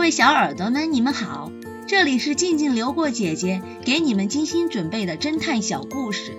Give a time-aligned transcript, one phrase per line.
[0.00, 1.52] 各位小耳朵们，你们好，
[1.86, 6.34] 这里是静静流过姐姐给你们精心准备的侦探小故事，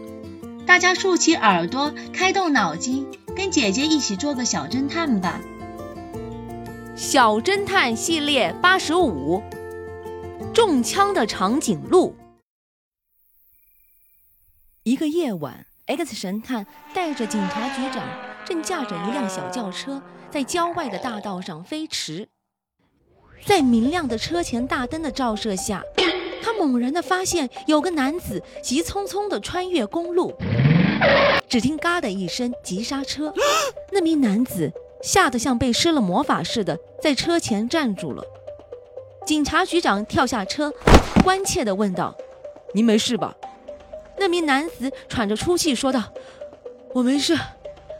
[0.66, 3.06] 大家竖起耳朵，开动脑筋，
[3.36, 5.40] 跟姐姐一起做个小侦探吧。
[6.96, 9.44] 小侦探系列八十五，
[10.56, 12.16] 中枪的长颈鹿。
[14.82, 16.66] 一个夜晚，X 神探
[16.96, 18.04] 带着警察局长，
[18.44, 20.02] 正驾着一辆小轿车
[20.32, 22.28] 在郊外的大道上飞驰。
[23.46, 25.84] 在明亮的车前大灯的照射下，
[26.42, 30.34] 他猛然的发现有个男子急匆匆地穿越公路。
[31.50, 33.34] 只听“嘎”的一声，急刹车，
[33.92, 34.72] 那名男子
[35.02, 38.24] 吓得像被施了魔法似的，在车前站住了。
[39.26, 40.72] 警察局长跳下车，
[41.24, 42.16] 关切地问道
[42.74, 43.36] ：“您没事吧？”
[44.18, 46.04] 那名男子喘着粗气说道
[46.94, 47.38] ：“我没事，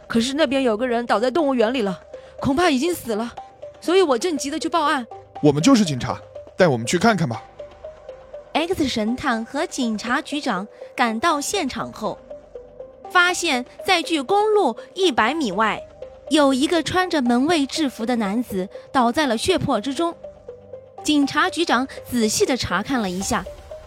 [0.06, 2.00] 可是那边有个人倒在动物园里了，
[2.40, 3.34] 恐怕已经死了，
[3.80, 5.06] 所以我正急着去报案。”
[5.42, 6.20] 我们就是警察，
[6.56, 7.42] 带我们去看看吧。
[8.52, 12.16] X 神探和警察局长赶到现场后，
[13.10, 15.82] 发现，在距公路一百米外，
[16.30, 20.14] 有一个穿着门卫制服的男子倒在了血泊之中。
[21.02, 23.44] 警察局长仔细地查看了一下，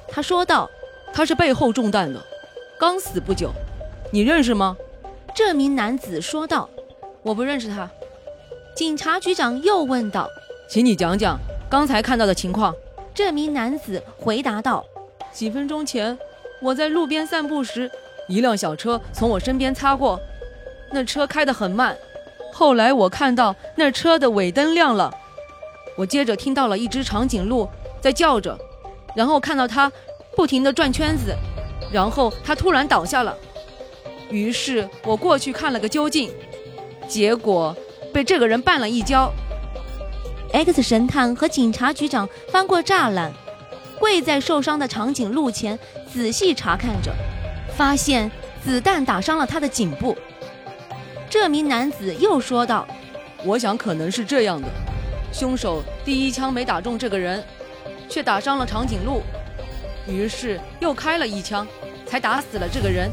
[0.10, 0.70] 他说道
[1.14, 2.22] ：“他是背后中弹的，
[2.78, 3.50] 刚死不久。
[4.12, 4.76] 你认识吗？”
[5.34, 6.70] 这名男子说道
[7.24, 7.90] ：“我不认识他。”
[8.76, 10.28] 警察局长又问道。
[10.68, 12.76] 请你讲讲刚才看到的情况。
[13.14, 14.84] 这名男子回答道
[15.32, 16.18] ：“几分钟前，
[16.62, 17.90] 我在路边散步时，
[18.28, 20.20] 一辆小车从我身边擦过，
[20.92, 21.96] 那车开得很慢。
[22.52, 25.14] 后来我看到那车的尾灯亮了，
[25.96, 27.70] 我接着听到了一只长颈鹿
[28.02, 28.58] 在叫着，
[29.16, 29.90] 然后看到它
[30.36, 31.34] 不停地转圈子，
[31.94, 33.38] 然后它突然倒下了。
[34.30, 36.30] 于是我过去看了个究竟，
[37.08, 37.74] 结果
[38.12, 39.32] 被这个人绊了一跤。”
[40.56, 43.30] X 神探和警察局长翻过栅栏，
[44.00, 45.78] 跪在受伤的长颈鹿前，
[46.10, 47.14] 仔细查看着，
[47.76, 48.32] 发现
[48.64, 50.16] 子弹打伤了他的颈部。
[51.30, 52.88] 这名男子又说道
[53.44, 54.70] ：“我想可能是这样的，
[55.34, 57.44] 凶手第一枪没打中这个人，
[58.08, 59.22] 却打伤了长颈鹿，
[60.08, 61.68] 于是又开了一枪，
[62.06, 63.12] 才打死了这个人。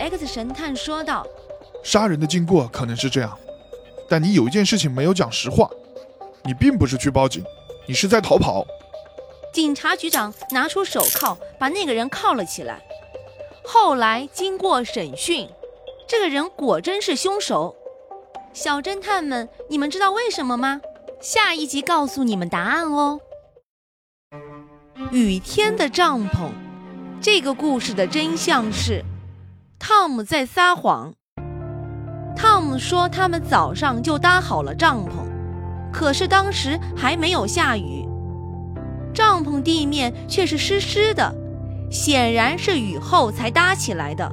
[0.00, 1.24] ”X 神探说道
[1.84, 3.38] ：“杀人的经过可能是这样，
[4.08, 5.70] 但你有一件事情没有讲实话。”
[6.46, 7.44] 你并不是去报警，
[7.86, 8.64] 你是在逃跑。
[9.52, 12.80] 警察局长拿出手铐，把那个人铐了起来。
[13.64, 15.48] 后来经过审讯，
[16.06, 17.74] 这个人果真是凶手。
[18.52, 20.80] 小侦探们，你们知道为什么吗？
[21.20, 23.18] 下一集告诉你们答案哦。
[25.10, 26.50] 雨天的帐篷，
[27.20, 29.04] 这个故事的真相是，
[29.78, 31.12] 汤姆在撒谎。
[32.36, 35.35] 汤姆说他们早上就搭好了帐篷。
[35.96, 38.06] 可是当时还没有下雨，
[39.14, 41.34] 帐篷地面却是湿湿的，
[41.90, 44.30] 显然是雨后才搭起来的。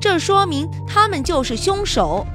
[0.00, 2.26] 这说明他们就是凶手。